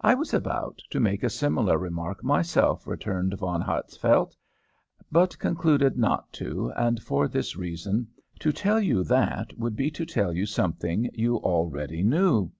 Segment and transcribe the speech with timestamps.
[0.00, 4.36] "I was about to make a similar remark myself," returned Von Hatzfeldt,
[5.10, 8.06] "but concluded not to, and for this reason:
[8.38, 12.52] to tell you that would be to tell you something you already knew.